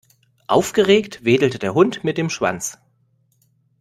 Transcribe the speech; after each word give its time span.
Aufgeregt 0.47 1.25
wedelte 1.25 1.59
der 1.59 1.75
Hund 1.75 2.03
mit 2.03 2.17
dem 2.17 2.31
Schwanz. 2.31 2.79